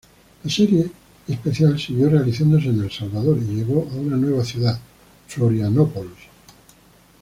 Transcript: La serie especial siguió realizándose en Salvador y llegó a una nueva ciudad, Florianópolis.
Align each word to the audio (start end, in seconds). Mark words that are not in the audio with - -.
La 0.43 0.49
serie 0.49 0.89
especial 1.27 1.79
siguió 1.79 2.09
realizándose 2.09 2.69
en 2.69 2.89
Salvador 2.89 3.37
y 3.37 3.53
llegó 3.53 3.87
a 3.91 3.97
una 3.97 4.17
nueva 4.17 4.43
ciudad, 4.43 4.79
Florianópolis. 5.27 6.17